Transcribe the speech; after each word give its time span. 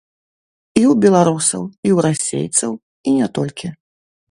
І 0.79 0.81
ў 0.83 0.93
беларусаў, 1.03 1.61
і 1.87 1.89
ў 1.95 1.97
расейцаў, 2.07 2.71
і 3.11 3.17
не 3.21 3.31
толькі. 3.39 3.67